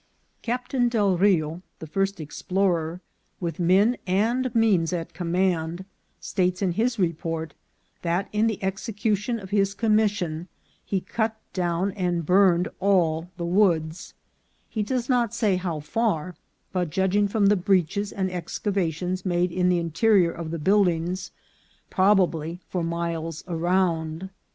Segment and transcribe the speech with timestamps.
[0.41, 3.01] Captain Del Rio, the first explorer,
[3.39, 5.85] with men and means at command,
[6.19, 7.53] states in his report,
[8.01, 10.47] that in the ex ecution of his commission
[10.83, 14.15] he cut down and burned all the woods;
[14.67, 16.33] he does not say how far,
[16.71, 21.29] but, judging from the breaches and excavations made in the interior of the buildings,
[21.91, 24.31] probably for miles around.